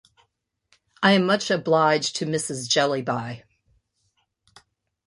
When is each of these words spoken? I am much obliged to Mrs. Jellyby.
I 1.03 1.11
am 1.11 1.27
much 1.27 1.51
obliged 1.51 2.15
to 2.15 2.25
Mrs. 2.25 2.67
Jellyby. 2.67 3.43